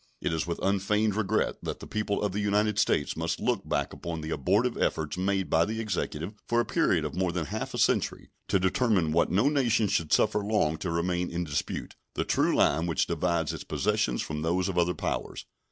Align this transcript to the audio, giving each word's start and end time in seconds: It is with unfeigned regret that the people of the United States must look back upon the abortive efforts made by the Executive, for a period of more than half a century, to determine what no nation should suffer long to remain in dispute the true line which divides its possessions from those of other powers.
It 0.19 0.33
is 0.33 0.47
with 0.47 0.57
unfeigned 0.63 1.13
regret 1.15 1.57
that 1.61 1.79
the 1.79 1.85
people 1.85 2.23
of 2.23 2.31
the 2.31 2.39
United 2.39 2.79
States 2.79 3.15
must 3.15 3.39
look 3.39 3.69
back 3.69 3.93
upon 3.93 4.21
the 4.21 4.31
abortive 4.31 4.75
efforts 4.75 5.15
made 5.15 5.47
by 5.47 5.63
the 5.63 5.79
Executive, 5.79 6.33
for 6.47 6.59
a 6.59 6.65
period 6.65 7.05
of 7.05 7.13
more 7.13 7.31
than 7.31 7.45
half 7.45 7.75
a 7.75 7.77
century, 7.77 8.31
to 8.47 8.57
determine 8.59 9.11
what 9.11 9.29
no 9.29 9.47
nation 9.47 9.87
should 9.87 10.11
suffer 10.11 10.39
long 10.39 10.77
to 10.77 10.89
remain 10.89 11.29
in 11.29 11.43
dispute 11.43 11.95
the 12.15 12.25
true 12.25 12.55
line 12.55 12.87
which 12.87 13.05
divides 13.05 13.53
its 13.53 13.63
possessions 13.63 14.23
from 14.23 14.41
those 14.41 14.67
of 14.67 14.75
other 14.75 14.95
powers. 14.95 15.45